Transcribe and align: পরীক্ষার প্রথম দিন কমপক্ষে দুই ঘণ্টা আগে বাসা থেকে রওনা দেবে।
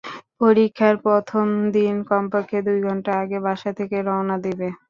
পরীক্ষার 0.41 0.95
প্রথম 1.05 1.45
দিন 1.75 1.95
কমপক্ষে 2.09 2.59
দুই 2.67 2.79
ঘণ্টা 2.87 3.11
আগে 3.23 3.37
বাসা 3.45 3.71
থেকে 3.79 3.97
রওনা 4.07 4.35
দেবে। 4.45 4.67